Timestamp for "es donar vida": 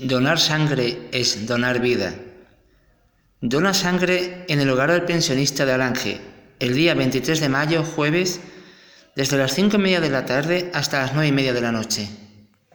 1.10-2.14